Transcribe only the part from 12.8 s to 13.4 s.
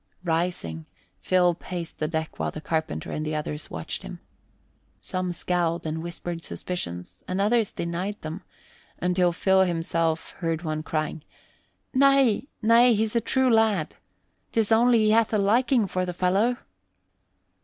he's a